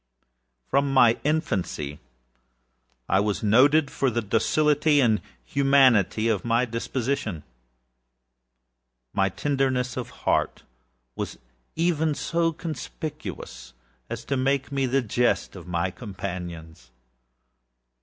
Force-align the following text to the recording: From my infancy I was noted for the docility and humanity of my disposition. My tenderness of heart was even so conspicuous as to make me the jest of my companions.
From 0.67 0.91
my 0.91 1.19
infancy 1.23 1.99
I 3.07 3.19
was 3.19 3.43
noted 3.43 3.91
for 3.91 4.09
the 4.09 4.23
docility 4.23 4.99
and 4.99 5.21
humanity 5.45 6.27
of 6.27 6.43
my 6.43 6.65
disposition. 6.65 7.43
My 9.13 9.29
tenderness 9.29 9.97
of 9.97 10.09
heart 10.25 10.63
was 11.15 11.37
even 11.75 12.15
so 12.15 12.51
conspicuous 12.51 13.75
as 14.09 14.25
to 14.25 14.35
make 14.35 14.71
me 14.71 14.87
the 14.87 15.03
jest 15.03 15.55
of 15.55 15.67
my 15.67 15.91
companions. 15.91 16.89